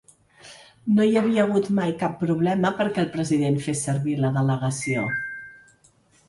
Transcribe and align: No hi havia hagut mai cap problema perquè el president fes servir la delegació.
No 0.93 1.03
hi 1.09 1.17
havia 1.19 1.43
hagut 1.47 1.69
mai 1.79 1.93
cap 1.99 2.15
problema 2.21 2.71
perquè 2.79 3.03
el 3.03 3.11
president 3.17 3.61
fes 3.67 3.85
servir 3.89 4.17
la 4.25 4.33
delegació. 4.39 5.05